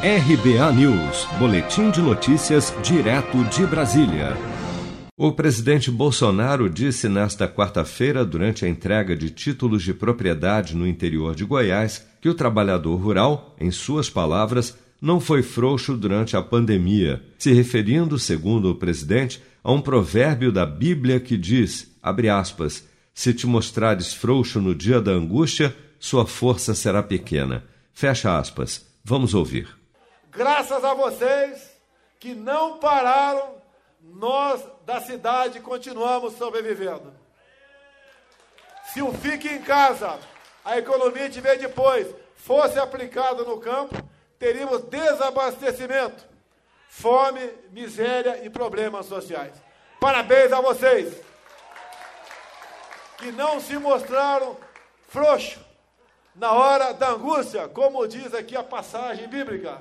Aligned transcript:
RBA 0.00 0.72
News, 0.74 1.26
Boletim 1.40 1.90
de 1.90 2.00
Notícias, 2.00 2.72
direto 2.84 3.42
de 3.46 3.66
Brasília. 3.66 4.36
O 5.16 5.32
presidente 5.32 5.90
Bolsonaro 5.90 6.70
disse 6.70 7.08
nesta 7.08 7.48
quarta-feira, 7.48 8.24
durante 8.24 8.64
a 8.64 8.68
entrega 8.68 9.16
de 9.16 9.28
títulos 9.28 9.82
de 9.82 9.92
propriedade 9.92 10.76
no 10.76 10.86
interior 10.86 11.34
de 11.34 11.44
Goiás, 11.44 12.06
que 12.20 12.28
o 12.28 12.34
trabalhador 12.34 12.94
rural, 12.94 13.56
em 13.60 13.72
suas 13.72 14.08
palavras, 14.08 14.78
não 15.02 15.18
foi 15.18 15.42
frouxo 15.42 15.96
durante 15.96 16.36
a 16.36 16.42
pandemia, 16.42 17.20
se 17.36 17.52
referindo, 17.52 18.20
segundo 18.20 18.70
o 18.70 18.76
presidente, 18.76 19.42
a 19.64 19.72
um 19.72 19.80
provérbio 19.80 20.52
da 20.52 20.64
Bíblia 20.64 21.18
que 21.18 21.36
diz, 21.36 21.90
aspas, 22.00 22.86
se 23.12 23.34
te 23.34 23.48
mostrares 23.48 24.14
frouxo 24.14 24.60
no 24.60 24.76
dia 24.76 25.00
da 25.00 25.10
angústia, 25.10 25.74
sua 25.98 26.24
força 26.24 26.72
será 26.72 27.02
pequena. 27.02 27.64
Fecha 27.92 28.38
aspas. 28.38 28.86
Vamos 29.04 29.32
ouvir. 29.32 29.77
Graças 30.30 30.84
a 30.84 30.94
vocês 30.94 31.70
que 32.18 32.34
não 32.34 32.78
pararam, 32.78 33.56
nós 34.00 34.62
da 34.84 35.00
cidade 35.00 35.60
continuamos 35.60 36.34
sobrevivendo. 36.34 37.12
Se 38.92 39.02
o 39.02 39.12
fique 39.12 39.48
em 39.48 39.62
casa, 39.62 40.18
a 40.64 40.78
economia 40.78 41.28
de 41.28 41.40
depois, 41.40 42.14
fosse 42.36 42.78
aplicado 42.78 43.44
no 43.44 43.60
campo, 43.60 43.94
teríamos 44.38 44.82
desabastecimento, 44.84 46.26
fome, 46.88 47.50
miséria 47.70 48.44
e 48.44 48.50
problemas 48.50 49.06
sociais. 49.06 49.54
Parabéns 50.00 50.52
a 50.52 50.60
vocês 50.60 51.20
que 53.18 53.32
não 53.32 53.60
se 53.60 53.76
mostraram 53.78 54.56
frouxos 55.08 55.58
na 56.34 56.52
hora 56.52 56.94
da 56.94 57.10
angústia, 57.10 57.68
como 57.68 58.06
diz 58.06 58.32
aqui 58.32 58.56
a 58.56 58.62
passagem 58.62 59.26
bíblica. 59.26 59.80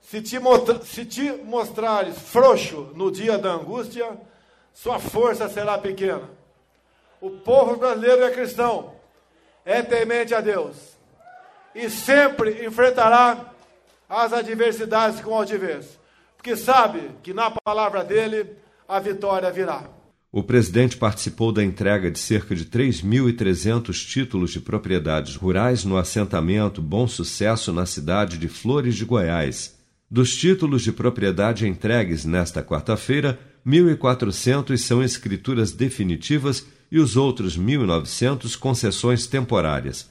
Se 0.00 0.20
te, 0.20 0.38
se 0.84 1.04
te 1.04 1.32
mostrares 1.44 2.18
frouxo 2.18 2.90
no 2.94 3.10
dia 3.10 3.38
da 3.38 3.52
angústia, 3.52 4.18
sua 4.72 4.98
força 4.98 5.48
será 5.48 5.78
pequena. 5.78 6.28
O 7.20 7.30
povo 7.30 7.76
brasileiro 7.76 8.24
é 8.24 8.30
cristão, 8.30 8.94
é 9.64 9.82
temente 9.82 10.34
a 10.34 10.40
Deus 10.40 10.96
e 11.74 11.88
sempre 11.88 12.64
enfrentará 12.64 13.52
as 14.08 14.32
adversidades 14.32 15.20
com 15.20 15.34
altivez, 15.34 15.98
porque 16.36 16.56
sabe 16.56 17.10
que 17.22 17.32
na 17.32 17.50
palavra 17.50 18.02
dele 18.02 18.46
a 18.88 18.98
vitória 18.98 19.50
virá. 19.50 19.84
O 20.32 20.42
presidente 20.42 20.96
participou 20.96 21.52
da 21.52 21.62
entrega 21.62 22.10
de 22.10 22.18
cerca 22.18 22.54
de 22.54 22.64
3.300 22.64 23.92
títulos 24.06 24.52
de 24.52 24.60
propriedades 24.60 25.34
rurais 25.34 25.84
no 25.84 25.96
assentamento 25.96 26.80
Bom 26.80 27.08
Sucesso 27.08 27.72
na 27.72 27.84
cidade 27.84 28.38
de 28.38 28.48
Flores 28.48 28.94
de 28.94 29.04
Goiás. 29.04 29.79
Dos 30.10 30.36
títulos 30.36 30.82
de 30.82 30.90
propriedade 30.90 31.68
entregues 31.68 32.24
nesta 32.24 32.64
quarta-feira, 32.64 33.38
1.400 33.64 34.76
são 34.76 35.00
escrituras 35.00 35.70
definitivas 35.70 36.66
e 36.90 36.98
os 36.98 37.16
outros 37.16 37.56
1.900 37.56 38.58
concessões 38.58 39.28
temporárias. 39.28 40.10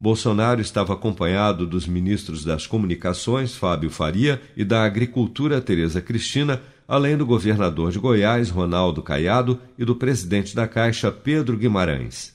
Bolsonaro 0.00 0.60
estava 0.60 0.92
acompanhado 0.92 1.66
dos 1.66 1.84
ministros 1.86 2.44
das 2.44 2.64
Comunicações, 2.64 3.56
Fábio 3.56 3.90
Faria, 3.90 4.40
e 4.56 4.64
da 4.64 4.84
Agricultura, 4.84 5.60
Tereza 5.60 6.00
Cristina, 6.00 6.62
além 6.86 7.16
do 7.16 7.26
governador 7.26 7.90
de 7.90 7.98
Goiás, 7.98 8.50
Ronaldo 8.50 9.02
Caiado, 9.02 9.58
e 9.76 9.84
do 9.84 9.96
presidente 9.96 10.54
da 10.54 10.68
Caixa, 10.68 11.10
Pedro 11.10 11.56
Guimarães. 11.56 12.34